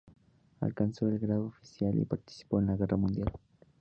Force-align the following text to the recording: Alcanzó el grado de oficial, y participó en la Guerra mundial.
Alcanzó 0.61 1.07
el 1.07 1.19
grado 1.19 1.41
de 1.43 1.47
oficial, 1.49 1.99
y 1.99 2.05
participó 2.05 2.59
en 2.59 2.65
la 2.65 2.75
Guerra 2.75 2.97
mundial. 2.97 3.31